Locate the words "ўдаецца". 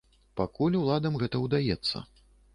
1.45-2.05